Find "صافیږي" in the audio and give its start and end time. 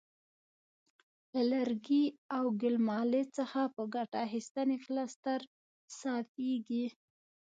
5.99-6.85